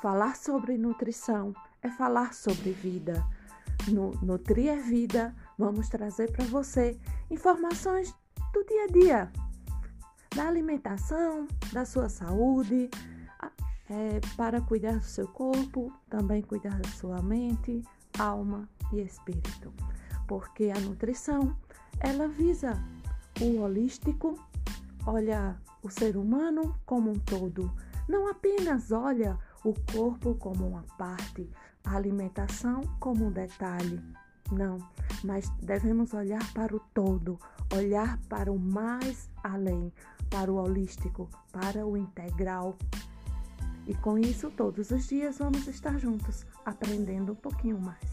[0.00, 3.22] Falar sobre nutrição é falar sobre vida.
[3.86, 6.98] No Nutrir é Vida, vamos trazer para você
[7.30, 8.14] informações
[8.52, 9.32] do dia a dia,
[10.34, 12.88] da alimentação, da sua saúde,
[13.90, 17.82] é, para cuidar do seu corpo, também cuidar da sua mente,
[18.18, 19.70] alma e espírito.
[20.26, 21.54] Porque a nutrição,
[21.98, 22.82] ela visa
[23.38, 24.34] o holístico,
[25.04, 27.70] olha o ser humano como um todo,
[28.08, 31.48] não apenas olha o corpo como uma parte,
[31.84, 34.00] a alimentação como um detalhe.
[34.50, 34.78] Não,
[35.22, 37.38] mas devemos olhar para o todo,
[37.74, 39.92] olhar para o mais além,
[40.28, 42.76] para o holístico, para o integral.
[43.86, 48.09] E com isso, todos os dias vamos estar juntos, aprendendo um pouquinho mais.